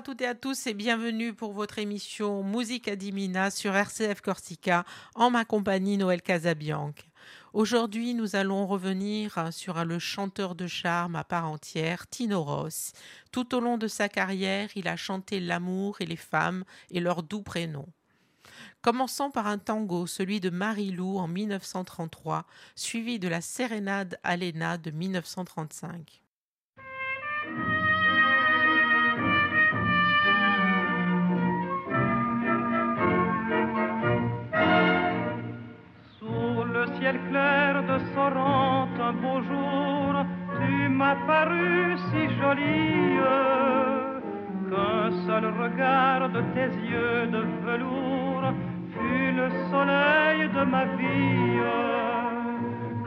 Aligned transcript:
À 0.00 0.02
toutes 0.02 0.22
et 0.22 0.26
à 0.26 0.34
tous 0.34 0.66
et 0.66 0.72
bienvenue 0.72 1.34
pour 1.34 1.52
votre 1.52 1.78
émission 1.78 2.42
Musique 2.42 2.88
Adimina 2.88 3.50
sur 3.50 3.76
RCF 3.76 4.22
Corsica 4.22 4.86
en 5.14 5.28
ma 5.28 5.44
compagnie 5.44 5.98
Noël 5.98 6.22
Casabianque. 6.22 7.10
Aujourd'hui, 7.52 8.14
nous 8.14 8.34
allons 8.34 8.66
revenir 8.66 9.52
sur 9.52 9.84
le 9.84 9.98
chanteur 9.98 10.54
de 10.54 10.66
charme 10.66 11.16
à 11.16 11.24
part 11.24 11.50
entière, 11.50 12.08
Tino 12.08 12.42
Ross. 12.42 12.92
Tout 13.30 13.54
au 13.54 13.60
long 13.60 13.76
de 13.76 13.88
sa 13.88 14.08
carrière, 14.08 14.70
il 14.74 14.88
a 14.88 14.96
chanté 14.96 15.38
l'amour 15.38 16.00
et 16.00 16.06
les 16.06 16.16
femmes 16.16 16.64
et 16.90 17.00
leurs 17.00 17.22
doux 17.22 17.42
prénoms. 17.42 17.92
Commençons 18.80 19.30
par 19.30 19.48
un 19.48 19.58
tango, 19.58 20.06
celui 20.06 20.40
de 20.40 20.48
Marie-Lou 20.48 21.18
en 21.18 21.28
1933, 21.28 22.46
suivi 22.74 23.18
de 23.18 23.28
la 23.28 23.42
Sérénade 23.42 24.18
Alena 24.22 24.78
de 24.78 24.92
1935. 24.92 26.22
Clair 37.30 37.82
de 37.90 37.96
Sorrente, 38.14 39.00
un 39.08 39.14
beau 39.22 39.40
jour, 39.48 40.12
tu 40.58 40.88
m'as 40.98 41.18
paru 41.26 41.96
si 42.08 42.22
jolie 42.38 43.18
qu'un 44.68 45.10
seul 45.26 45.44
regard 45.62 46.28
de 46.36 46.42
tes 46.54 46.70
yeux 46.92 47.22
de 47.36 47.42
velours 47.64 48.52
fut 48.92 49.32
le 49.40 49.48
soleil 49.70 50.40
de 50.56 50.62
ma 50.74 50.84
vie. 50.98 51.60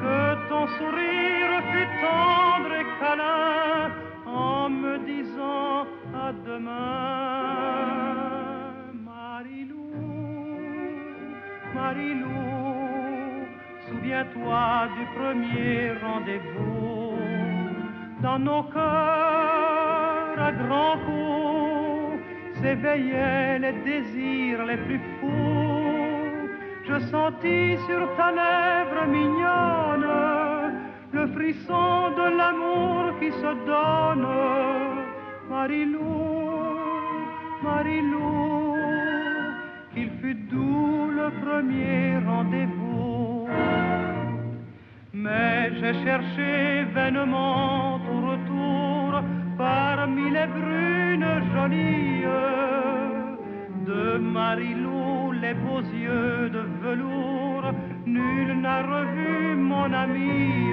Que 0.02 0.20
ton 0.50 0.66
sourire 0.78 1.54
fut 1.72 1.90
tendre 2.06 2.74
et 2.82 2.88
câlin 3.00 3.92
en 4.26 4.70
me 4.70 4.94
disant 5.12 5.86
à 6.26 6.28
demain. 6.48 7.54
Marilou, 9.06 9.92
Marilou 11.76 12.53
souviens-toi 14.24 14.88
du 14.98 15.06
premier 15.18 15.92
rendez-vous 16.02 17.18
dans 18.22 18.40
nos 18.40 18.64
cœurs 18.64 20.40
à 20.40 20.52
grands 20.52 20.98
coups 21.06 22.22
s'éveillaient 22.62 23.60
les 23.60 23.74
désirs 23.84 24.66
les 24.66 24.78
plus 24.78 25.02
fous. 25.20 26.50
Je 26.88 27.00
sentis 27.12 27.78
sur 27.88 28.16
ta 28.16 28.32
lèvre 28.32 29.08
mignonne 29.08 30.08
le 31.12 31.28
frisson 31.28 32.12
de 32.12 32.38
l'amour 32.38 33.20
qui 33.20 33.32
se 33.32 33.52
donne. 33.66 34.28
Marilou, 35.50 36.13
j'ai 45.84 45.94
cherché 46.06 46.86
vainement 46.94 47.96
au 47.96 48.18
retour 48.32 49.22
parmi 49.58 50.32
les 50.32 50.48
brunes 50.48 51.44
jolies 51.54 52.24
de 53.86 54.18
Marilou 54.18 55.34
les 55.42 55.54
beaux 55.54 55.82
yeux 55.82 56.50
de 56.50 56.64
velours. 56.82 57.70
Nul 58.06 58.62
n'a 58.62 58.82
revu 58.84 59.56
mon 59.58 59.92
ami. 59.92 60.73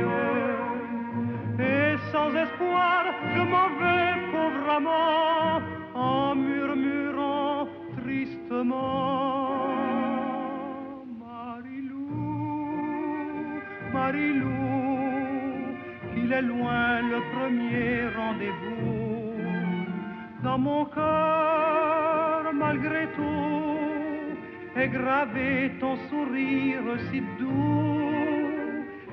Dans 20.42 20.58
mon 20.58 20.84
cœur, 20.86 22.52
malgré 22.54 23.06
tout, 23.16 24.80
est 24.80 24.88
gravé 24.88 25.72
ton 25.80 25.96
sourire 26.08 26.82
si 27.10 27.20
doux. 27.38 28.00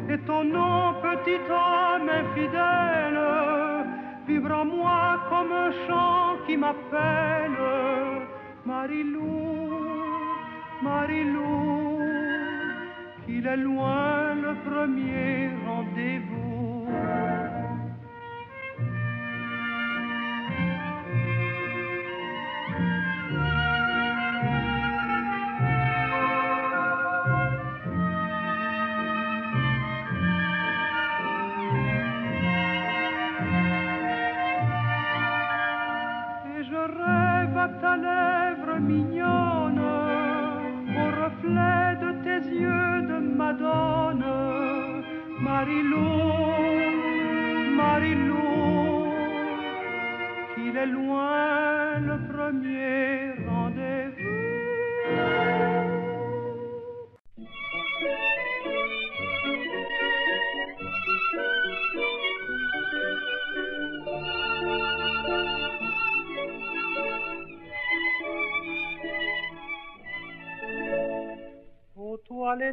Et 0.10 0.18
ton 0.20 0.44
nom, 0.44 0.96
petit 1.02 1.42
homme 1.50 2.10
infidèle, 2.22 3.20
vibre 4.28 4.52
en 4.52 4.66
moi 4.66 5.20
comme 5.30 5.52
un 5.52 5.72
chant 5.86 6.38
qui 6.46 6.56
m'appelle. 6.56 7.58
Marilou, 8.66 9.70
Marilou 10.82 11.98
il 13.30 13.46
est 13.46 13.58
loin 13.58 14.36
le 14.36 14.56
premier 14.68 15.50
rendez-vous. 15.66 16.37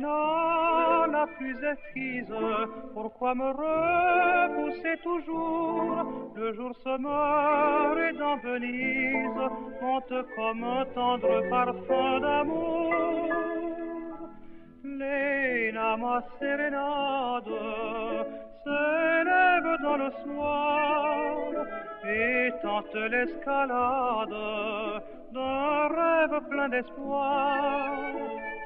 La 0.02 1.26
plus 1.38 1.56
effrise, 1.64 2.34
pourquoi 2.92 3.34
me 3.34 3.50
repousser 3.50 4.96
toujours 5.02 6.32
Le 6.36 6.52
jour 6.54 6.74
se 6.82 6.98
meurt 6.98 7.98
et 7.98 8.12
dans 8.18 8.36
Venise? 8.36 9.50
Monte 9.80 10.26
comme 10.36 10.64
un 10.64 10.84
tendre 10.94 11.48
parfum 11.50 12.20
d'amour. 12.20 12.92
Léna, 14.84 15.96
ma 15.96 16.22
sérénade, 16.38 17.44
s'élève 18.64 19.78
dans 19.82 19.96
le 19.96 20.10
soir 20.24 21.66
et 22.06 22.50
tente 22.62 22.94
l'escalade 22.94 24.34
d'un 25.32 25.88
rêve 25.88 26.40
plein 26.48 26.68
d'espoir. 26.68 28.02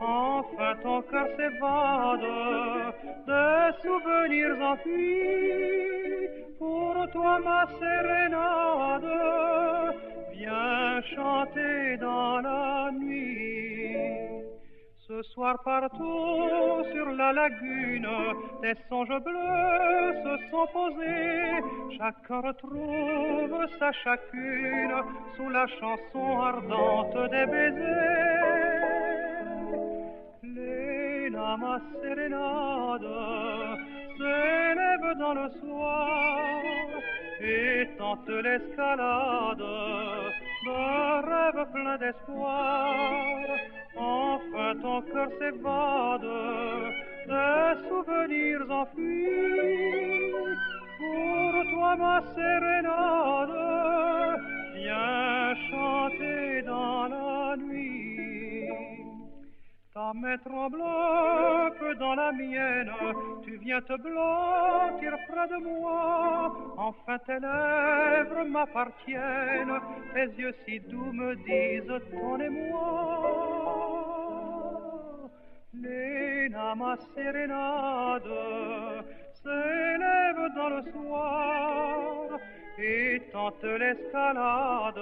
Enfin 0.00 0.74
ton 0.82 1.02
cœur 1.02 1.26
s'évade 1.36 2.20
de 3.26 3.72
souvenirs 3.82 4.60
enfuis. 4.62 6.28
Pour 6.58 6.94
toi 7.12 7.38
ma 7.40 7.66
sérénade 7.78 9.04
viens 10.32 11.02
chanter 11.14 11.96
dans 11.98 12.40
la 12.40 12.90
nuit. 12.92 13.96
Ce 15.08 15.22
soir 15.22 15.56
partout 15.64 16.84
sur 16.92 17.10
la 17.12 17.32
lagune, 17.32 18.08
des 18.60 18.74
songes 18.90 19.08
bleus 19.08 20.12
se 20.22 20.50
sont 20.50 20.66
posés. 20.70 21.96
Chacun 21.96 22.40
retrouve 22.40 23.66
sa 23.78 23.90
chacune 23.92 25.02
sous 25.34 25.48
la 25.48 25.66
chanson 25.66 26.40
ardente 26.40 27.30
des 27.30 27.46
baisers. 27.46 28.38
Ma 31.56 31.80
sérénade, 32.02 33.08
s'élève 34.18 35.18
dans 35.18 35.32
le 35.32 35.48
soir 35.60 36.60
et 37.40 37.88
tente 37.96 38.28
l'escalade 38.28 39.64
d'un 40.66 41.20
rêve 41.22 41.66
plein 41.72 41.96
d'espoir. 41.96 43.34
Enfin 43.96 44.74
ton 44.82 45.00
cœur 45.10 45.28
s'évade 45.38 46.28
de 47.28 47.88
souvenirs 47.88 48.70
enfuis. 48.70 50.32
Pour 50.98 51.70
toi, 51.70 51.96
ma 51.96 52.20
sérénade, 52.34 53.56
viens 54.74 55.54
Ma 55.70 57.38
main 60.14 60.38
tremblote 60.38 61.99
dans 61.99 62.14
la 62.14 62.32
mienne, 62.32 62.90
tu 63.44 63.56
viens 63.58 63.81
te 63.81 63.96
blottir 63.96 65.16
près 65.28 65.49
de 65.49 65.56
moi. 65.62 66.56
Enfin 66.76 67.19
tes 67.26 67.38
lèvres 67.40 68.44
m'appartiennent, 68.49 69.81
tes 70.14 70.28
yeux 70.40 70.55
si 70.66 70.81
doux 70.81 71.12
me 71.12 71.34
disent 71.37 72.00
ton 72.10 72.40
émoi. 72.40 73.69
Léna, 75.75 76.75
ma 76.75 76.96
sérénade, 77.14 78.22
s'élève 79.43 80.54
dans 80.56 80.69
le 80.70 80.82
soir 80.93 82.38
et 82.78 83.20
tente 83.32 83.64
l'escalade 83.64 84.94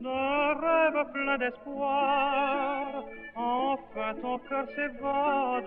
d'un 0.00 0.54
rêve 0.54 1.12
plein 1.12 1.38
d'espoir. 1.38 3.04
Enfin 3.36 4.14
ton 4.22 4.38
cœur 4.48 4.66
s'évade 4.76 5.64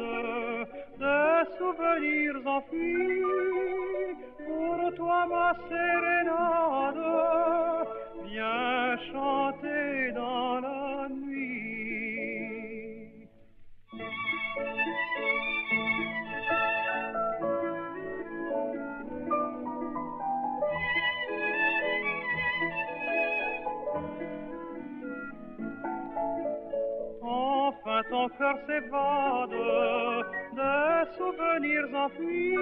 de 1.00 1.58
souvenirs 1.58 2.48
enfuis. 2.48 4.16
Pour 4.46 4.96
toi 4.96 5.26
ma 5.28 5.54
sérénade, 5.68 7.04
viens 8.26 8.98
chanter 9.12 10.12
dans 10.14 10.60
la 10.62 10.77
Ton 28.10 28.30
cœur 28.30 28.56
s'évade 28.66 29.50
de 30.54 31.18
souvenirs 31.18 31.90
enfuis. 31.94 32.56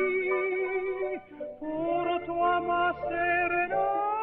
Pour 1.59 2.25
toi 2.25 2.62
ma 2.62 2.94
sérénade, 3.07 4.15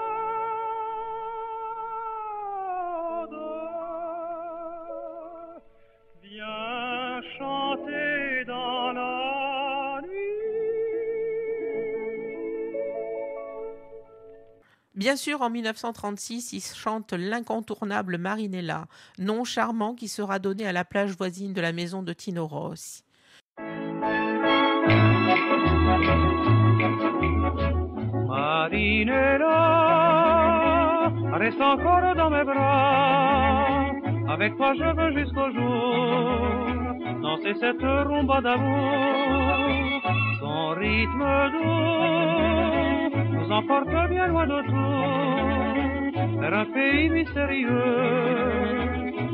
Bien 15.03 15.17
sûr, 15.17 15.43
en 15.43 15.51
1936, 15.51 16.53
il 16.53 16.61
chante 16.61 17.13
l'incontournable 17.13 18.19
Marinella, 18.19 18.87
nom 19.19 19.43
charmant 19.43 19.97
qui 19.97 20.07
sera 20.07 20.39
donné 20.39 20.65
à 20.65 20.71
la 20.71 20.85
plage 20.85 21.11
voisine 21.17 21.53
de 21.53 21.61
la 21.61 21.73
maison 21.73 22.05
de 22.05 22.13
Tino 22.13 22.47
Rossi. 22.47 23.03
Marinella, 28.29 29.53
reste 31.33 31.61
encore 31.61 32.15
dans 32.15 32.31
mes 32.31 32.45
bras. 32.45 33.91
Avec 34.29 34.57
toi 34.57 34.73
je 34.79 34.85
veux 34.85 35.11
jusqu'au 35.19 35.51
jour 35.51 36.47
danser 37.23 37.55
cette 37.59 37.83
rumba 37.83 38.41
d'amour. 38.41 40.01
Son 40.39 40.69
rythme 40.79 41.51
doux 41.51 43.12
nous 43.53 43.59
emporte 43.59 44.09
bien 44.11 44.27
loin 44.29 44.47
de 44.47 44.63
tout, 44.71 46.41
vers 46.41 46.55
un 46.55 46.65
pays 46.67 47.09
mystérieux, 47.11 47.69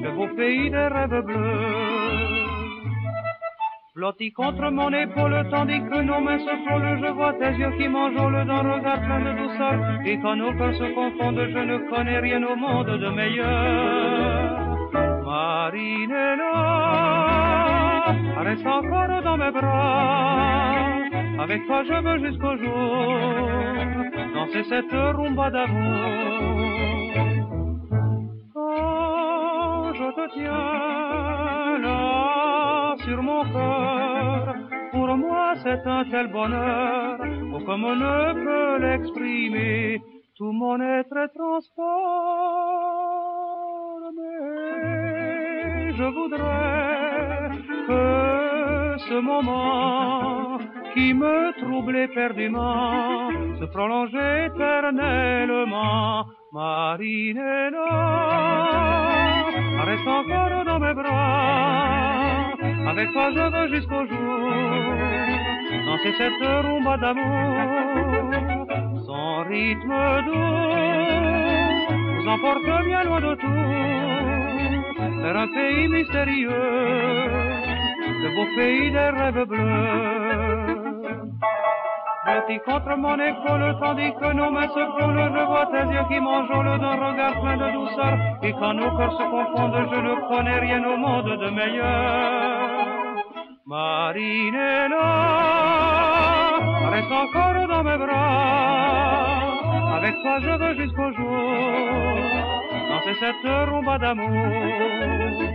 le 0.03 0.11
beau 0.17 0.29
pays 0.37 0.71
des 0.71 0.89
rêves 0.97 1.23
bleus. 1.25 2.47
Blotti 3.95 4.33
contre 4.33 4.71
mon 4.71 4.93
épaule, 4.93 5.49
tandis 5.51 5.81
que 5.81 6.01
nos 6.03 6.21
mains 6.21 6.39
se 6.39 6.55
frôlent, 6.65 6.99
je 7.03 7.11
vois 7.13 7.33
tes 7.35 7.53
yeux 7.61 7.73
qui 7.79 7.89
m'enjôlent 7.89 8.45
d'un 8.47 8.63
regard 8.73 9.01
plein 9.01 9.21
de 9.21 9.33
douceur. 9.41 9.75
Et 10.07 10.19
quand 10.21 10.37
nos 10.37 10.53
cœurs 10.53 10.75
se 10.75 10.95
confondent, 10.95 11.49
je 11.51 11.59
ne 11.59 11.79
connais 11.91 12.21
rien 12.21 12.43
au 12.45 12.55
monde 12.55 12.87
de 13.05 13.09
meilleur. 13.09 14.79
Marinella, 15.25 16.55
reste 18.45 18.67
encore 18.67 19.23
dans 19.23 19.37
mes 19.37 19.51
bras. 19.51 20.98
Avec 21.39 21.65
toi 21.67 21.85
je 21.85 21.95
veux 21.95 22.19
jusqu'au 22.27 22.57
jour 22.57 23.69
danser 24.35 24.65
cette 24.65 24.91
rumba 24.91 25.51
d'amour. 25.51 25.95
Quand 28.55 29.93
je 29.95 30.09
te 30.19 30.35
tiens 30.35 31.79
là 31.79 32.97
sur 33.05 33.23
mon 33.23 33.43
cœur, 33.53 34.55
pour 34.91 35.17
moi 35.17 35.55
c'est 35.63 35.87
un 35.87 36.05
tel 36.11 36.27
bonheur, 36.33 37.19
oh, 37.55 37.61
comme 37.65 37.85
on 37.85 37.95
ne 37.95 38.33
peut 38.45 38.79
l'exprimer, 38.85 40.03
tout 40.37 40.53
mon 40.53 40.81
être 40.81 41.17
est 41.17 41.29
transformé. 41.39 41.69
Je 45.99 46.05
voudrais 46.17 47.51
que 47.87 48.99
ce 49.09 49.21
moment 49.21 50.59
qui 50.99 51.15
me 51.15 51.53
trouble 51.63 51.97
éperdument 51.97 53.31
se 53.61 53.67
prolonge 53.67 54.19
éternellement. 54.47 56.27
Marinella, 56.53 57.91
reste 59.89 60.09
encore 60.09 60.65
dans 60.65 60.81
mes 60.81 60.95
bras. 60.95 62.53
Avec 62.91 63.13
toi 63.13 63.27
je 63.37 63.45
veux 63.55 63.69
jusqu'au 63.75 64.03
jour 64.11 64.41
danser 65.87 66.13
cette 66.19 66.43
rumba 66.65 66.97
d'amour. 67.03 68.65
Son 69.07 69.45
rythme 69.53 69.99
doux 70.27 70.57
nous 72.15 72.27
emporte 72.35 72.71
bien 72.87 73.03
loin 73.05 73.21
de 73.21 73.35
tout, 73.43 73.65
vers 75.23 75.37
un 75.45 75.49
pays 75.57 75.87
mystérieux, 75.89 77.29
le 78.23 78.29
beau 78.35 78.47
pays 78.57 78.91
des 78.91 79.11
rêves 79.21 79.45
bleus. 79.53 80.28
Blotti 82.29 82.59
contre 82.61 82.95
mon 82.97 83.19
épaule, 83.19 83.75
tandis 83.81 84.13
que 84.21 84.33
nos 84.35 84.51
mains 84.51 84.69
se 84.69 84.85
frôlent, 84.93 85.31
je 85.35 85.45
vois 85.47 85.67
tes 85.73 85.87
yeux 85.95 86.05
qui 86.11 86.21
m'enjôlent 86.21 86.79
d'un 86.79 86.97
regard 87.07 87.41
plein 87.41 87.57
de 87.57 87.71
douceur. 87.73 88.15
Et 88.43 88.53
quand 88.53 88.75
nos 88.75 88.91
cœurs 88.99 89.13
se 89.13 89.23
confondent, 89.35 89.89
je 89.91 89.99
ne 90.09 90.15
connais 90.29 90.59
rien 90.59 90.85
au 90.85 90.97
monde 90.99 91.31
de 91.43 91.49
meilleur. 91.49 93.15
Marinella, 93.67 95.09
reste 96.93 97.13
encore 97.13 97.67
dans 97.67 97.83
mes 97.83 97.97
bras. 97.97 99.97
Avec 99.97 100.15
toi 100.23 100.39
je 100.41 100.51
veux 100.51 100.75
jusqu'au 100.75 101.11
jour 101.13 102.19
danser 102.91 103.15
cette 103.21 103.51
rumba 103.71 103.97
d'amour. 103.99 105.48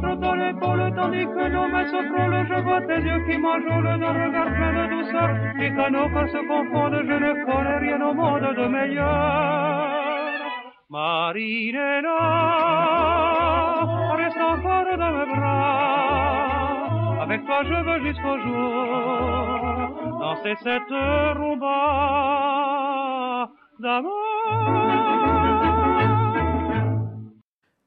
Blotti 0.00 0.16
contre 0.16 0.20
ton 0.20 0.40
épaule, 0.40 0.92
tandis 0.94 1.26
que 1.26 1.48
nos 1.48 1.68
mains 1.68 1.86
se 1.86 2.02
frôlent, 2.08 2.46
je 2.48 2.54
vois 2.62 2.80
tes 2.82 3.00
yeux 3.00 3.20
qui 3.28 3.38
m'enjôlent 3.38 3.98
d'un 3.98 4.12
regard 4.12 4.50
plein 4.54 4.72
de 4.72 4.86
douceur. 4.90 5.30
Quand 5.76 5.90
nos 5.90 6.08
corps 6.08 6.28
se 6.28 6.38
confondent, 6.48 7.02
je 7.06 7.12
ne 7.12 7.44
connais 7.44 7.78
rien 7.78 8.00
au 8.00 8.14
monde 8.14 8.54
de 8.56 8.66
meilleur. 8.66 10.00
Marinella, 10.90 12.18
reste 14.16 14.40
encore 14.40 14.96
dans 14.98 15.12
mes 15.12 15.26
bras. 15.34 17.22
Avec 17.22 17.44
toi 17.46 17.62
je 17.62 17.74
veux 17.74 18.00
jusqu'au 18.06 18.38
jour 18.40 20.18
danser 20.20 20.56
cette 20.62 20.90
rumba 21.36 21.78
d'amour. 23.78 25.39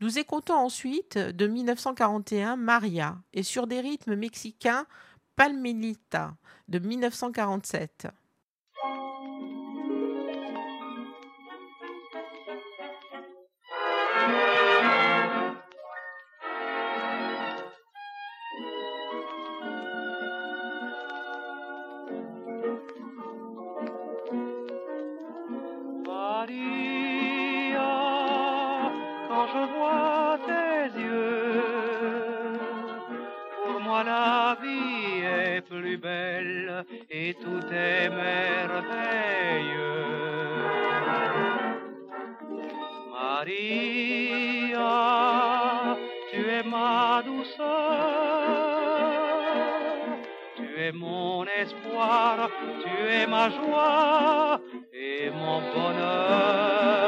Nous 0.03 0.19
écoutons 0.19 0.55
ensuite 0.55 1.17
de 1.17 1.47
1941 1.47 2.57
Maria 2.57 3.15
et 3.31 3.41
sur 3.41 3.67
des 3.67 3.79
rythmes 3.79 4.15
mexicains 4.15 4.85
Palmelita 5.37 6.35
de 6.67 6.79
1947. 6.79 8.07
Tu 50.55 50.65
es 50.87 50.93
mon 50.93 51.45
espoir, 51.63 52.49
tu 52.83 52.93
es 53.19 53.27
ma 53.27 53.49
joie 53.49 54.59
et 54.93 55.29
mon 55.31 55.61
bonheur. 55.73 57.03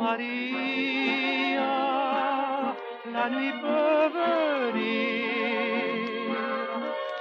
Maria, 0.00 1.74
la 3.14 3.24
nuit 3.30 3.54
peut 3.62 4.08
venir. 4.20 5.20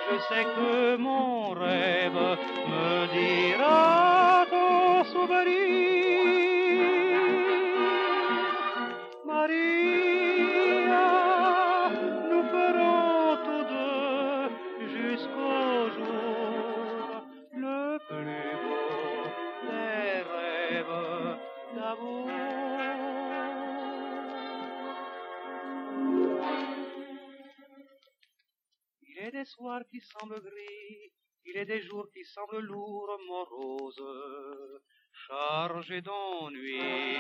Je 0.05 0.15
sais 0.29 0.45
que 0.55 0.97
mon 0.97 1.49
rêve 1.51 2.37
me 2.71 3.07
dira 3.13 4.45
ton 4.49 5.03
souvenir. 5.13 5.98
Soirs 29.49 29.83
qui 29.89 29.99
semblent 29.99 30.41
gris, 30.41 31.11
il 31.45 31.57
est 31.57 31.65
des 31.65 31.81
jours 31.81 32.07
qui 32.13 32.23
semblent 32.23 32.59
lourds, 32.59 33.19
moroses, 33.27 34.05
chargés 35.27 36.01
d'ennui. 36.01 37.17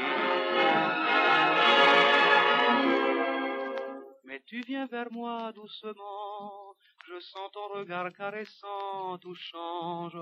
Mais 4.25 4.41
tu 4.45 4.61
viens 4.61 4.85
vers 4.85 5.11
moi 5.11 5.51
doucement, 5.53 6.75
je 7.07 7.19
sens 7.19 7.51
ton 7.51 7.67
regard 7.79 8.13
caressant, 8.13 9.17
tout 9.17 9.35
change 9.35 10.17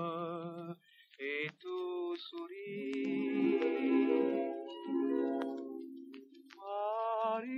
et 1.18 1.48
tout 1.60 2.16
sourit. 2.16 3.60
Maria, 6.56 7.48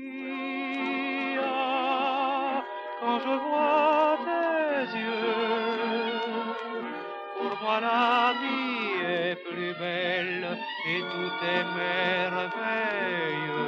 quand 3.01 3.19
je 3.21 3.35
vois 3.47 4.00
pour 7.37 7.53
moi 7.63 7.79
la 7.81 8.33
vie 8.41 9.05
est 9.07 9.37
plus 9.37 9.75
belle 9.75 10.59
et 10.89 11.01
tout 11.01 11.33
est 11.55 11.65
merveilleux. 11.77 13.61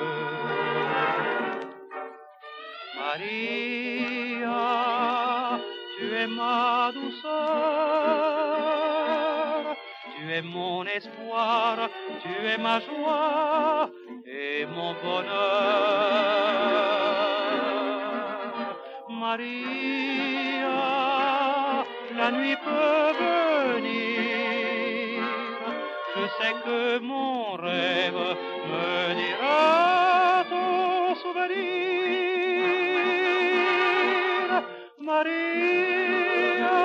Maria, 2.97 4.61
tu 5.99 6.07
es 6.15 6.27
ma 6.27 6.91
douceur, 6.93 7.33
tu 10.17 10.23
es 10.33 10.43
mon 10.43 10.85
espoir, 10.87 11.91
tu 12.23 12.33
es 12.47 12.57
ma 12.57 12.81
joie 12.81 13.91
et 14.25 14.65
mon 14.67 14.95
bonheur. 15.03 17.02
Maria, 19.23 20.83
la 22.19 22.29
nuit 22.33 22.57
peut 22.65 23.13
venir, 23.23 25.23
je 26.17 26.25
sais 26.39 26.55
que 26.65 26.81
mon 26.99 27.53
rêve 27.53 28.25
me 28.69 28.91
dira 29.21 30.45
ton 30.51 31.15
souvenir. 31.23 31.55
Maria, 34.99 36.77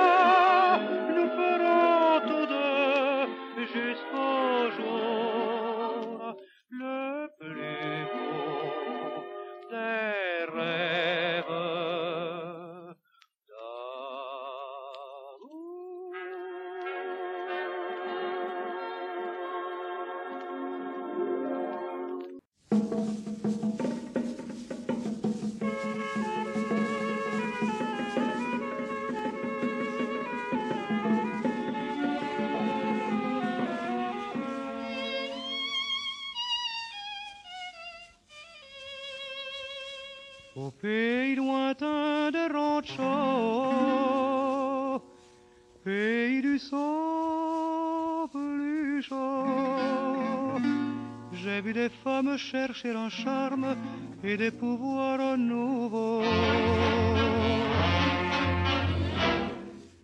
des 51.72 51.88
femmes 51.88 52.36
chercher 52.36 52.92
un 52.92 53.08
charme 53.08 53.76
et 54.22 54.36
des 54.36 54.50
pouvoirs 54.50 55.36
nouveaux. 55.36 56.22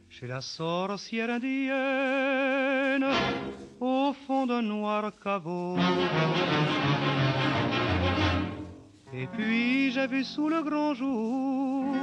Chez 0.09 0.27
la 0.27 0.41
sorcière 0.41 1.31
indienne, 1.31 3.07
au 3.81 4.13
fond 4.27 4.47
d'un 4.47 4.63
noir 4.63 5.13
caveau. 5.23 5.77
Et 9.13 9.27
puis 9.29 9.93
j'ai 9.93 10.07
vu 10.07 10.25
sous 10.25 10.49
le 10.49 10.63
grand 10.63 10.95
jour 10.95 11.95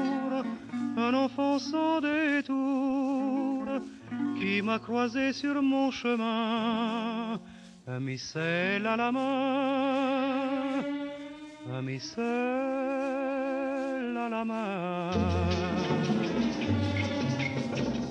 un 0.97 1.13
enfant 1.13 1.59
sans 1.59 1.99
détour 2.01 3.65
qui 4.39 4.61
m'a 4.61 4.79
croisé 4.79 5.33
sur 5.33 5.61
mon 5.61 5.91
chemin, 5.91 7.39
missel 7.87 8.85
à 8.85 8.95
la 8.95 9.11
main, 9.11 10.83
un 11.73 11.81
missel 11.81 12.25
à 14.17 14.29
la 14.29 14.45
main. 14.45 15.11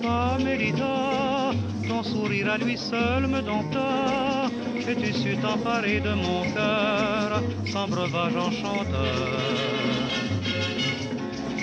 Amélita, 0.03 1.53
ton 1.87 2.03
sourire 2.03 2.51
à 2.51 2.59
lui 2.59 2.77
seul 2.77 3.27
me 3.29 3.41
dompta, 3.43 4.51
et 4.89 4.97
tu 4.97 5.13
sus 5.13 5.37
t'emparer 5.37 6.01
de 6.01 6.15
mon 6.15 6.43
cœur 6.53 7.43
sans 7.67 7.87
breuvage 7.87 8.37
enchanteur. 8.37 9.51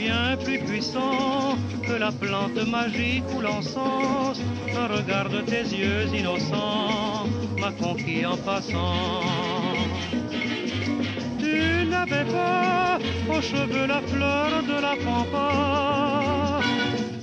Bien 0.07 0.37
plus 0.37 0.59
puissant 0.59 1.57
que 1.85 1.91
la 1.91 2.13
plante 2.13 2.65
magique 2.65 3.25
ou 3.35 3.41
l'encens, 3.41 4.39
un 4.73 4.87
regard 4.87 5.27
de 5.27 5.41
tes 5.41 5.63
yeux 5.63 6.05
innocents 6.17 7.27
m'a 7.59 7.71
conquis 7.73 8.25
en 8.25 8.37
passant. 8.37 9.25
Tu 11.39 11.87
n'avais 11.89 12.23
pas 12.23 12.99
aux 13.29 13.41
cheveux 13.41 13.85
la 13.85 14.01
fleur 14.11 14.63
de 14.71 14.77
la 14.87 14.95
pampa 15.05 16.61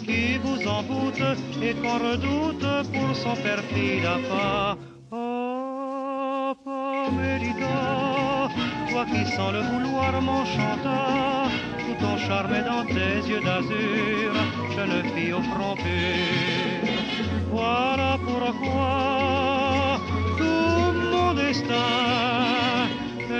qui 0.05 0.37
vous 0.45 0.69
envoûte 0.69 1.25
et 1.63 1.73
qu'on 1.81 1.99
redoute 2.11 2.67
pour 2.93 3.17
son 3.17 3.35
perfide 3.49 4.05
appât. 4.05 4.77
Oh, 5.11 6.53
Pomélita, 6.63 7.79
toi 8.91 9.07
qui 9.07 9.25
sens 9.35 9.53
le 9.55 9.63
vouloir 9.71 10.21
m'enchanta, 10.21 11.49
ton 12.05 12.17
charme 12.27 12.55
est 12.55 12.67
dans 12.73 12.85
tes 12.97 13.17
yeux 13.31 13.45
d'azur, 13.49 14.31
jeune 14.77 15.03
fille 15.13 15.33
au 15.33 15.43
front 15.51 15.75
pur. 15.75 16.85
Voilà 17.51 18.11
pourquoi 18.29 19.99
tout 20.39 20.93
mon 21.13 21.31
destin 21.35 21.93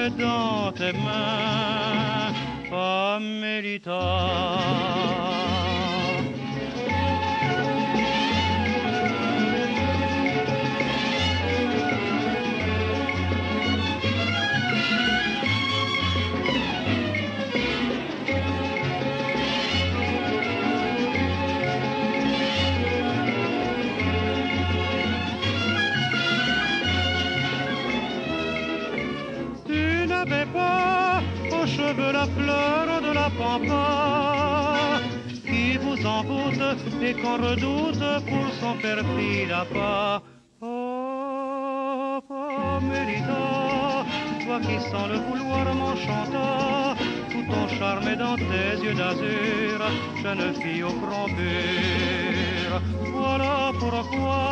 est 0.01 0.13
dans 0.27 0.73
tes 0.73 0.95
mains, 1.07 2.33
Pomélita. 2.71 4.01
Cheveux 31.67 32.13
la 32.13 32.27
fleur 32.27 33.01
de 33.01 33.13
la 33.13 33.31
pampa, 33.31 35.01
qui 35.47 35.77
vous 35.79 36.07
envoûte 36.07 36.79
et 37.03 37.15
qu'on 37.15 37.37
redoute 37.37 38.05
pour 38.29 38.47
son 38.61 38.75
perfide 38.81 39.55
pas 39.73 40.23
Oh, 40.61 42.21
Mérita, 42.81 44.05
toi 44.45 44.59
qui 44.61 44.77
sens 44.91 45.09
le 45.09 45.19
vouloir 45.27 45.65
m'enchanta, 45.75 46.95
tout 47.31 47.45
ton 47.51 47.69
charme 47.77 48.09
est 48.09 48.17
dans 48.17 48.37
tes 48.37 48.83
yeux 48.83 48.95
d'azur, 48.95 49.79
jeune 50.23 50.55
fille 50.55 50.83
au 50.85 50.91
front 50.91 51.27
pur. 51.27 52.81
Voilà 53.13 53.73
pourquoi 53.79 54.43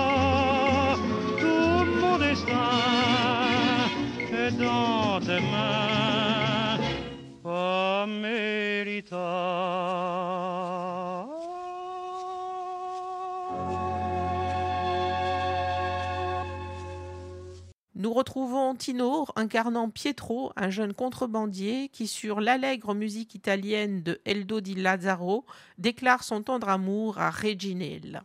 tout 1.40 1.84
mon 2.00 2.18
destin 2.18 2.72
est 4.32 4.52
dans 4.58 5.20
tes 5.20 5.40
mains, 5.52 6.51
Nous 17.94 18.12
retrouvons 18.12 18.74
Tino 18.74 19.26
incarnant 19.36 19.88
Pietro, 19.88 20.52
un 20.56 20.70
jeune 20.70 20.92
contrebandier 20.92 21.88
qui, 21.88 22.06
sur 22.06 22.40
l'allègre 22.40 22.94
musique 22.94 23.34
italienne 23.34 24.02
de 24.02 24.20
Eldo 24.24 24.60
di 24.60 24.74
Lazzaro, 24.74 25.44
déclare 25.78 26.24
son 26.24 26.42
tendre 26.42 26.68
amour 26.68 27.18
à 27.18 27.30
Reginelle. 27.30 28.22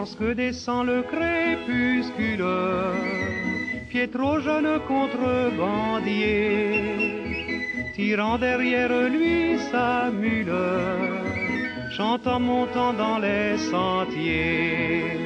Lorsque 0.00 0.34
descend 0.34 0.86
le 0.86 1.02
crépuscule, 1.02 2.42
Pietro 3.90 4.40
jeune 4.40 4.80
contrebandier, 4.88 6.72
tirant 7.94 8.38
derrière 8.38 9.10
lui 9.10 9.58
sa 9.70 10.10
mule, 10.10 10.54
chantant 11.90 12.40
montant 12.40 12.94
dans 12.94 13.18
les 13.18 13.58
sentiers. 13.58 15.20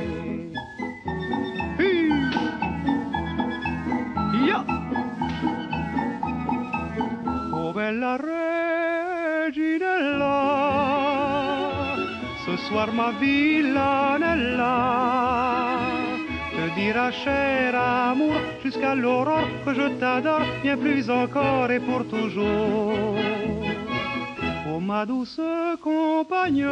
Bella 7.75 8.16
ce 12.57 12.69
soir 12.69 12.93
ma 12.93 13.11
villanella 13.21 14.77
te 16.55 16.64
dira 16.77 17.11
cher 17.11 17.75
amour 17.75 18.35
jusqu'à 18.62 18.95
l'aurore 18.95 19.49
que 19.64 19.75
je 19.75 19.88
t'adore 19.99 20.47
bien 20.62 20.77
plus 20.77 21.11
encore 21.11 21.71
et 21.71 21.81
pour 21.81 22.07
toujours. 22.07 22.93
Oh 24.69 24.81
ma 24.81 25.05
douce 25.07 25.40
compagne, 25.83 26.67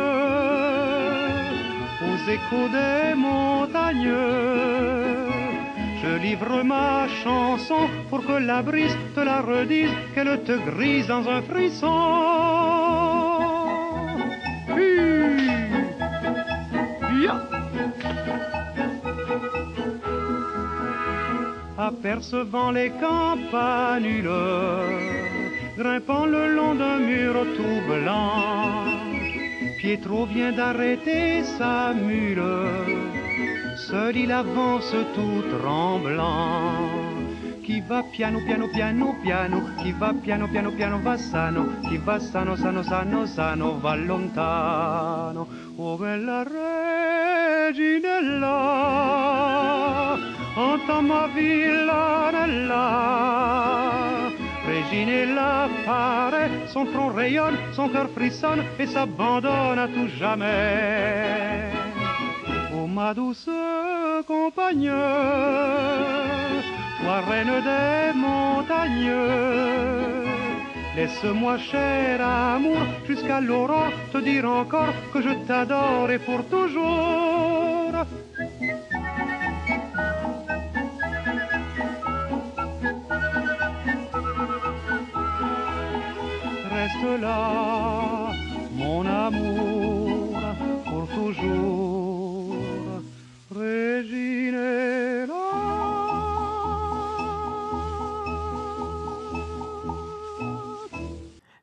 aux 2.09 2.19
échos 2.37 2.69
des 2.79 3.15
montagnes, 3.15 4.19
je 6.03 6.13
livre 6.27 6.63
ma 6.63 7.09
chanson 7.23 7.89
pour 8.09 8.25
que 8.25 8.39
la 8.51 8.63
brise 8.63 8.97
te 9.15 9.21
la 9.21 9.41
redise, 9.41 9.91
qu'elle 10.15 10.43
te 10.45 10.57
grise 10.71 11.09
dans 11.09 11.29
un 11.29 11.43
frisson. 11.43 12.62
Apercevant 21.93 22.71
les 22.73 22.91
campanules, 22.91 24.31
grimpant 25.77 26.25
le 26.27 26.55
long 26.55 26.75
d'un 26.75 26.99
mur 26.99 27.35
tout 27.57 27.81
blanc, 27.87 28.87
Pietro 29.79 30.25
vient 30.27 30.53
d'arrêter 30.53 31.45
sa 31.45 31.93
mule, 31.93 32.43
seul 33.77 34.17
il 34.17 34.33
avance 34.33 34.97
tout 35.15 35.43
tremblant. 35.59 36.89
Qui 37.63 37.81
va 37.87 38.03
piano 38.11 38.41
piano 38.45 38.69
piano 38.69 39.15
piano, 39.23 39.63
chi 39.83 39.93
va 39.93 40.15
piano 40.15 40.49
piano 40.49 40.73
piano 40.73 40.99
va 41.03 41.17
sano, 41.19 41.79
chi 41.89 41.99
va 41.99 42.19
sano 42.19 42.57
sano 42.57 42.83
sano 42.83 43.27
sano 43.27 43.79
va 43.79 43.95
lontano. 43.95 45.47
Oh 45.77 45.97
bella 45.97 46.43
reginella, 46.43 48.33
entends 50.57 51.03
ma 51.03 51.27
villanella. 51.29 52.87
Reginella 54.67 55.69
paraît, 55.85 56.51
son 56.69 56.87
front 56.87 57.09
rayonne, 57.09 57.57
son 57.73 57.89
cœur 57.89 58.09
frissonne 58.11 58.65
et 58.79 58.87
s'abandonne 58.87 59.79
à 59.79 59.89
tout 59.89 60.09
jamais. 60.19 61.71
Oh 62.75 62.87
ma 62.87 63.13
douce 63.15 63.49
compagne, 64.27 64.93
toi 67.01 67.21
reine 67.29 67.61
des 67.69 68.13
montagnes, 68.19 69.13
Laisse-moi, 70.95 71.57
cher 71.57 72.21
amour, 72.21 72.77
jusqu'à 73.07 73.41
l'aurore, 73.41 73.91
te 74.13 74.19
dire 74.19 74.45
encore 74.45 74.93
que 75.13 75.23
je 75.23 75.31
t'adore 75.47 76.11
et 76.11 76.19
pour 76.19 76.45
toujours. 76.45 77.93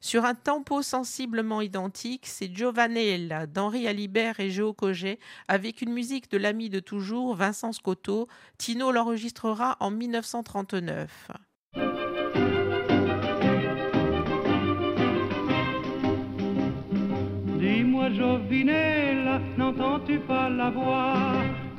Sur 0.01 0.25
un 0.25 0.35
tempo 0.35 0.81
sensiblement 0.81 1.61
identique, 1.61 2.25
c'est 2.25 2.53
Giovanella 2.53 3.47
d'Henri 3.47 3.87
Alibert 3.87 4.41
et 4.41 4.49
Géo 4.49 4.73
Coget 4.73 5.19
avec 5.47 5.81
une 5.81 5.93
musique 5.93 6.29
de 6.31 6.37
l'ami 6.37 6.69
de 6.69 6.81
toujours, 6.81 7.35
Vincent 7.35 7.71
Scotto. 7.71 8.27
Tino 8.57 8.91
l'enregistrera 8.91 9.77
en 9.79 9.91
1939. 9.91 11.31
Jovinella, 18.13 19.39
n'entends-tu 19.57 20.17
pas 20.19 20.49
la 20.49 20.69
voix? 20.69 21.13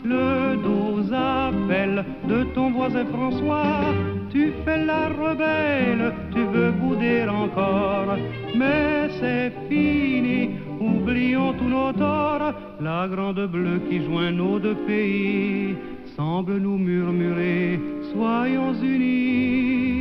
Le 0.04 0.56
doux 0.62 1.12
appel 1.12 2.04
de 2.28 2.44
ton 2.54 2.70
voisin 2.70 3.04
François. 3.06 3.92
Tu 4.30 4.52
fais 4.64 4.84
la 4.84 5.08
rebelle, 5.08 6.14
tu 6.32 6.40
veux 6.40 6.70
bouder 6.70 7.26
encore, 7.28 8.16
mais 8.54 9.10
c'est 9.18 9.52
fini, 9.68 10.50
oublions 10.80 11.52
tous 11.54 11.68
nos 11.68 11.92
torts. 11.92 12.54
La 12.80 13.08
grande 13.08 13.46
bleue 13.46 13.80
qui 13.88 14.04
joint 14.04 14.30
nos 14.30 14.58
deux 14.58 14.76
pays 14.86 15.74
semble 16.16 16.58
nous 16.58 16.78
murmurer, 16.78 17.80
soyons 18.12 18.72
unis. 18.82 19.99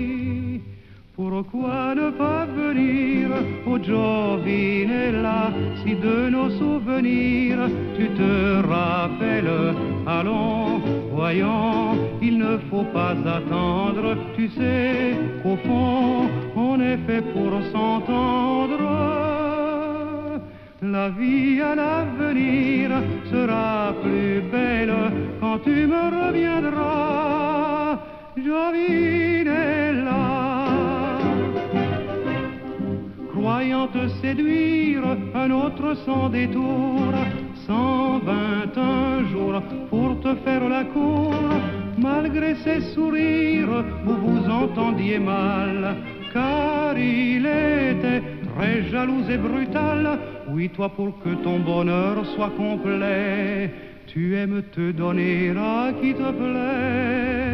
Pourquoi 1.21 1.95
ne 1.95 2.11
pas 2.11 2.45
venir 2.45 3.27
au 3.67 3.77
Giovinella 3.77 5.51
si 5.83 5.93
de 5.95 6.29
nos 6.29 6.49
souvenirs 6.51 7.59
tu 7.97 8.07
te 8.19 8.65
rappelles? 8.65 9.75
Allons, 10.07 10.79
voyons, 11.11 11.97
il 12.21 12.37
ne 12.37 12.57
faut 12.69 12.85
pas 12.93 13.17
attendre, 13.37 14.15
tu 14.37 14.47
sais 14.47 15.17
qu'au 15.43 15.57
fond 15.57 16.29
on 16.55 16.79
est 16.79 16.99
fait 17.05 17.25
pour 17.33 17.51
s'entendre. 17.73 18.79
La 20.81 21.09
vie 21.09 21.59
à 21.59 21.75
l'avenir 21.75 22.91
sera 23.29 23.93
plus 24.01 24.39
belle 24.49 24.95
quand 25.41 25.59
tu 25.65 25.85
me 25.85 26.03
reviendras, 26.21 27.99
Giovinella 28.37 29.49
te 33.67 34.07
séduire, 34.21 35.03
un 35.35 35.51
autre 35.51 35.93
sans 36.05 36.29
détour 36.29 37.11
121 37.67 39.27
jours 39.31 39.61
pour 39.89 40.19
te 40.21 40.33
faire 40.45 40.69
la 40.69 40.85
cour. 40.85 41.33
Malgré 41.97 42.55
ses 42.55 42.79
sourires, 42.93 43.83
vous 44.05 44.15
vous 44.15 44.49
entendiez 44.49 45.19
mal, 45.19 45.97
car 46.31 46.97
il 46.97 47.45
était 47.45 48.23
très 48.55 48.83
jaloux 48.89 49.23
et 49.29 49.37
brutal. 49.37 50.19
Oui, 50.49 50.69
toi, 50.69 50.89
pour 50.89 51.19
que 51.19 51.35
ton 51.43 51.59
bonheur 51.59 52.25
soit 52.35 52.51
complet, 52.55 53.71
tu 54.07 54.37
aimes 54.37 54.63
te 54.71 54.91
donner 54.91 55.51
à 55.57 55.91
qui 56.01 56.13
te 56.13 56.31
plaît. 56.31 57.48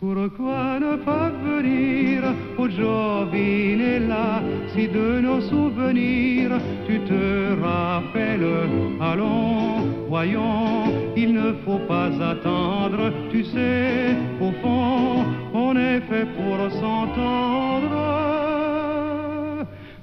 Pourquoi 0.00 0.80
ne 0.80 0.96
pas 0.96 1.28
venir 1.44 2.22
au 2.56 2.66
là 2.66 4.42
si 4.72 4.88
de 4.88 5.20
nos 5.20 5.42
souvenirs 5.42 6.52
tu 6.86 7.00
te 7.00 7.60
rappelles? 7.60 8.70
Allons, 8.98 10.06
voyons, 10.08 10.84
il 11.14 11.34
ne 11.34 11.52
faut 11.66 11.80
pas 11.86 12.10
attendre, 12.32 13.12
tu 13.30 13.44
sais, 13.44 14.16
au 14.40 14.52
fond, 14.62 15.22
on 15.52 15.76
est 15.76 16.00
fait 16.08 16.28
pour 16.38 16.56
s'entendre. 16.80 18.06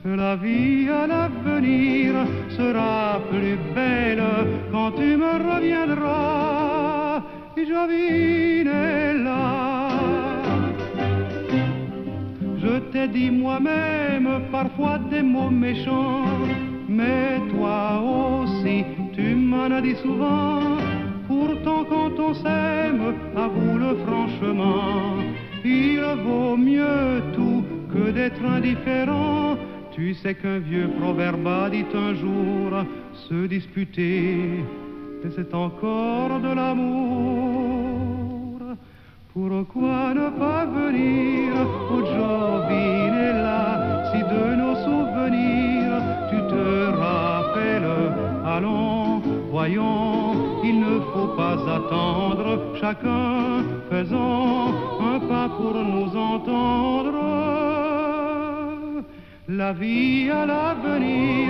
La 0.06 0.36
vie 0.36 0.88
à 0.90 1.08
l'avenir 1.08 2.14
sera 2.56 3.20
plus 3.32 3.58
belle 3.74 4.24
quand 4.72 4.92
tu 4.92 5.18
me 5.18 5.34
reviendras. 5.52 7.24
là 9.24 9.77
dit 13.14 13.32
moi-même 13.32 14.30
parfois 14.52 15.00
des 15.10 15.22
mots 15.22 15.50
méchants, 15.50 16.26
mais 16.88 17.40
toi 17.52 18.02
aussi 18.02 18.86
tu 19.14 19.36
m'en 19.36 19.72
as 19.72 19.82
dit 19.82 19.96
souvent. 19.96 20.60
Pourtant 21.28 21.84
quand 21.86 22.20
on 22.20 22.34
s'aime, 22.34 23.14
avoue-le 23.36 23.96
franchement, 24.06 25.16
il 25.66 26.02
vaut 26.26 26.56
mieux 26.56 27.22
tout 27.36 27.64
que 27.94 28.12
d'être 28.12 28.44
indifférent. 28.46 29.58
Tu 29.92 30.14
sais 30.14 30.36
qu'un 30.36 30.60
vieux 30.60 30.90
proverbe 31.00 31.48
a 31.48 31.70
dit 31.70 31.86
un 31.94 32.14
jour, 32.14 32.86
se 33.28 33.48
disputer, 33.48 34.64
c'est 35.36 35.54
encore 35.54 36.40
de 36.40 36.54
l'amour. 36.56 37.47
Pourquoi 39.40 40.16
ne 40.16 40.30
pas 40.40 40.66
venir 40.66 41.54
au 41.96 42.02
là 42.02 43.66
si 44.10 44.20
de 44.34 44.44
nos 44.62 44.76
souvenirs 44.88 46.02
tu 46.32 46.38
te 46.52 46.66
rappelles? 47.04 48.14
Allons, 48.44 49.22
voyons, 49.52 50.34
il 50.64 50.80
ne 50.80 51.00
faut 51.12 51.32
pas 51.38 51.58
attendre, 51.78 52.48
chacun 52.82 53.64
faisant 53.92 54.74
un 55.12 55.20
pas 55.20 55.50
pour 55.50 55.76
nous 55.94 56.12
entendre. 56.18 57.22
La 59.48 59.72
vie 59.72 60.32
à 60.32 60.48
l'avenir 60.48 61.47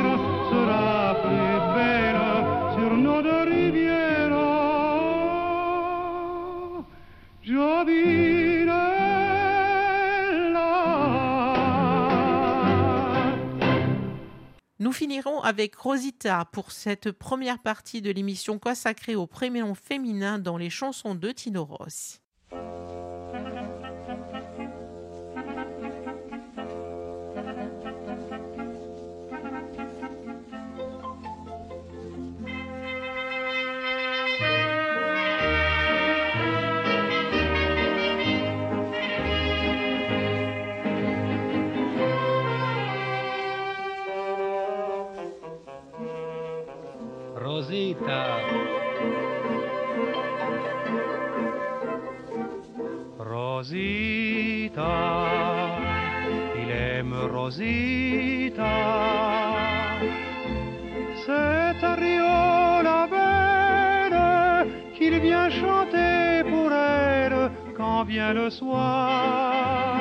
Nous 14.88 14.94
finirons 14.94 15.42
avec 15.42 15.76
Rosita 15.76 16.46
pour 16.54 16.72
cette 16.72 17.12
première 17.12 17.60
partie 17.60 18.02
de 18.02 18.10
l'émission 18.10 18.58
consacrée 18.58 19.16
au 19.16 19.28
prénom 19.28 19.76
féminin 19.76 20.40
dans 20.40 20.56
les 20.56 20.70
chansons 20.70 21.14
de 21.14 21.30
Tino 21.34 21.66
Rossi. 21.66 22.22
Rosita, 53.68 54.96
il 56.56 56.72
aime 56.72 57.14
Rosita. 57.14 58.64
C'est 61.26 61.84
à 61.84 61.96
Rio 61.96 62.82
la 62.82 63.08
belle 63.12 64.72
qu'il 64.96 65.20
vient 65.20 65.50
chanter 65.50 66.46
pour 66.50 66.72
elle 66.72 67.52
quand 67.76 68.06
vient 68.06 68.32
le 68.32 68.50
soir. 68.50 69.98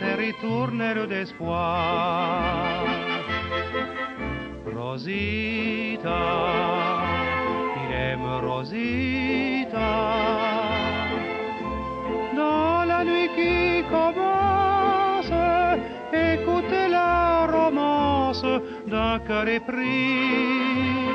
C'est 0.00 0.16
ritournelle 0.16 1.06
d'espoir. 1.06 2.82
Rosita, 4.74 6.18
il 7.76 7.94
aime 7.94 8.26
Rosita. 8.44 10.55
Qui 13.46 13.84
commence, 13.96 15.32
écoutez 16.12 16.88
la 16.88 17.46
romance 17.46 18.44
d'un 18.88 19.20
cœur 19.20 19.46
épris 19.46 21.06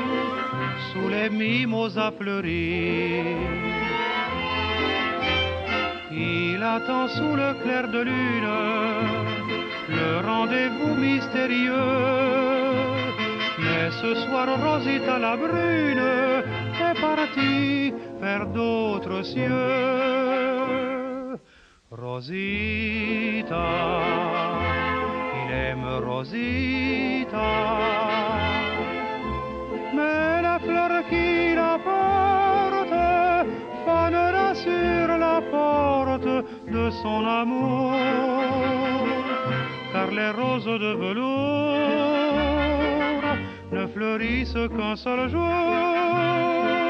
sous 0.88 1.08
les 1.14 1.28
mimosas 1.28 2.12
fleuris. 2.18 3.36
Il 6.10 6.62
attend 6.62 7.08
sous 7.08 7.34
le 7.42 7.50
clair 7.62 7.88
de 7.88 8.00
lune 8.10 8.50
le 9.98 10.10
rendez-vous 10.26 10.94
mystérieux 10.94 12.32
mais 13.58 13.90
ce 14.00 14.14
soir, 14.24 14.46
Rosita 14.64 15.18
la 15.18 15.36
brune 15.36 16.06
est 16.88 17.00
partie 17.00 17.92
vers 18.20 18.46
d'autres 18.46 19.22
cieux. 19.22 20.31
Rosita, 21.94 23.66
il 25.44 25.52
aime 25.52 26.00
Rosita. 26.02 27.50
Mais 29.94 30.40
la 30.40 30.58
fleur 30.58 31.06
qui 31.10 31.54
la 31.54 31.78
porte 31.84 32.96
fanera 33.84 34.54
sur 34.54 35.18
la 35.18 35.42
porte 35.50 36.46
de 36.66 36.90
son 37.02 37.26
amour. 37.26 37.92
Car 39.92 40.10
les 40.12 40.30
roses 40.30 40.64
de 40.64 40.94
velours 40.94 41.76
ne 43.70 43.86
fleurissent 43.86 44.66
qu'un 44.74 44.96
seul 44.96 45.28
jour. 45.28 46.81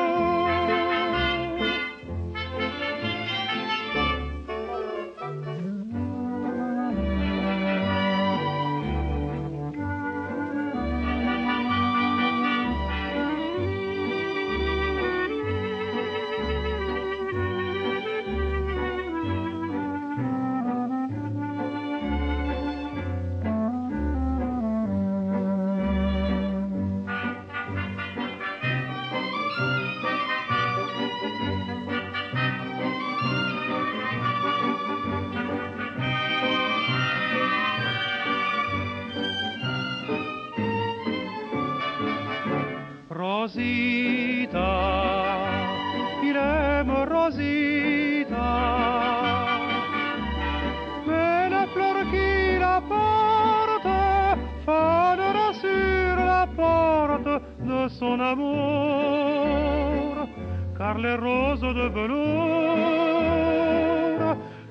Car 60.92 61.00
les 61.00 61.16
roses 61.16 61.60
de 61.60 61.88
velours 61.88 62.76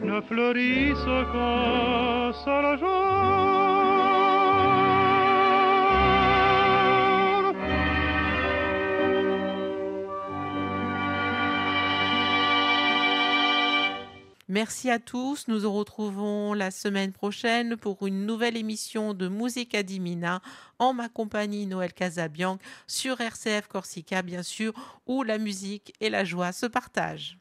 ne 0.02 0.22
fleurissent 0.22 1.18
qu'un 1.32 2.32
seul 2.46 2.80
jour. 2.80 4.11
Merci 14.52 14.90
à 14.90 15.00
tous. 15.00 15.48
Nous 15.48 15.62
nous 15.62 15.72
retrouvons 15.72 16.54
la 16.54 16.72
semaine 16.72 17.14
prochaine 17.14 17.78
pour 17.78 18.06
une 18.06 18.26
nouvelle 18.26 18.58
émission 18.58 19.14
de 19.14 19.30
Musique 19.30 19.74
Adimina 19.74 20.42
en 20.78 20.92
ma 20.92 21.08
compagnie 21.08 21.68
Noël 21.68 21.94
Casabianc 21.94 22.58
sur 22.86 23.22
RCF 23.22 23.70
Corsica, 23.70 24.22
bien 24.22 24.44
sûr, 24.44 24.74
où 25.08 25.24
la 25.24 25.38
musique 25.38 25.94
et 26.02 26.10
la 26.10 26.26
joie 26.26 26.52
se 26.52 26.66
partagent. 26.66 27.38